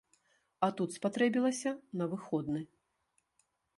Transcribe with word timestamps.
А 0.67 0.69
тут 0.79 0.95
спатрэбілася 0.95 1.73
на 2.01 2.05
выходны. 2.15 2.61